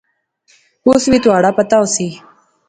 [0.87, 2.07] اُس وی تہواڑا پتہ ہوسی